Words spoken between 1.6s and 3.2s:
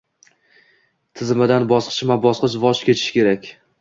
bosqichma-bosqich voz kechish